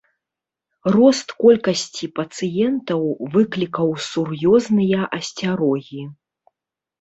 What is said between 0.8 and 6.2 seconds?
Рост колькасці пацыентаў выклікаў сур'ёзныя асцярогі.